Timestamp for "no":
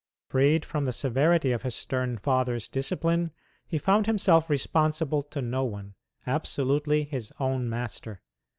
5.43-5.63